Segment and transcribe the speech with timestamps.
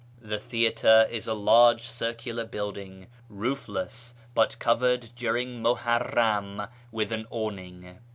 [0.19, 7.99] The theatre is a large circular [building,— roofless, but covered during Muharram with an awning.